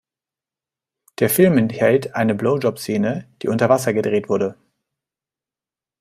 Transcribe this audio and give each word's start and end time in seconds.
Der 1.19 1.29
Film 1.29 1.59
enthält 1.59 2.15
eine 2.15 2.33
Blowjob-Szene, 2.33 3.29
die 3.43 3.49
unter 3.49 3.69
Wasser 3.69 3.93
gedreht 3.93 4.29
wurde. 4.29 4.57